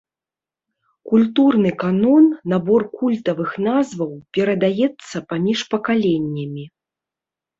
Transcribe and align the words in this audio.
Культурны 1.09 1.71
канон, 1.83 2.25
набор 2.53 2.81
культавых 3.01 3.51
назваў 3.67 4.11
перадаецца 4.37 5.17
паміж 5.35 5.59
пакаленнямі. 5.75 6.63